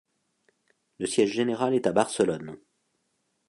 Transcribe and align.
Le 0.97 1.05
siège 1.05 1.31
général 1.31 1.75
est 1.75 1.85
à 1.85 1.91
Barcelone. 1.91 2.57